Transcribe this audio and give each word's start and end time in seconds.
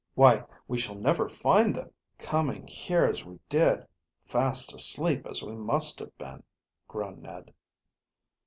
"Why, 0.15 0.45
we 0.67 0.79
shall 0.79 0.95
never 0.95 1.29
find 1.29 1.75
them!" 1.75 1.91
"Coming 2.17 2.65
here 2.65 3.05
as 3.05 3.23
we 3.23 3.37
did, 3.49 3.85
fast 4.25 4.73
asleep 4.73 5.27
as 5.27 5.43
we 5.43 5.53
must 5.53 5.99
have 5.99 6.17
been," 6.17 6.41
groaned 6.87 7.21
Ned. 7.21 7.53